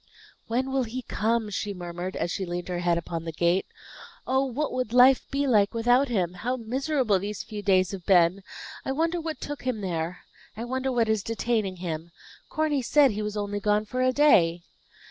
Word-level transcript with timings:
"When 0.47 0.71
will 0.71 0.81
he 0.85 1.03
come 1.03 1.43
home?" 1.43 1.49
she 1.51 1.75
murmured, 1.75 2.15
as 2.15 2.31
she 2.31 2.43
leaned 2.43 2.69
her 2.69 2.79
head 2.79 2.97
upon 2.97 3.23
the 3.23 3.31
gate. 3.31 3.67
"Oh, 4.25 4.43
what 4.45 4.73
would 4.73 4.93
life 4.93 5.29
be 5.29 5.45
like 5.45 5.75
without 5.75 6.07
him? 6.07 6.33
How 6.33 6.57
miserable 6.57 7.19
these 7.19 7.43
few 7.43 7.61
days 7.61 7.91
have 7.91 8.07
been! 8.07 8.41
I 8.83 8.93
wonder 8.93 9.21
what 9.21 9.39
took 9.39 9.61
him 9.61 9.81
there! 9.81 10.21
I 10.57 10.63
wonder 10.65 10.91
what 10.91 11.07
is 11.07 11.21
detaining 11.21 11.75
him! 11.75 12.09
Corny 12.49 12.81
said 12.81 13.11
he 13.11 13.21
was 13.21 13.37
only 13.37 13.59
gone 13.59 13.85
for 13.85 14.01
a 14.01 14.11
day." 14.11 14.63